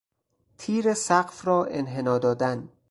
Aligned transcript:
تیر 0.57 0.93
سقف 0.93 1.47
را 1.47 1.65
انحنا 1.65 2.17
دادن 2.17 2.69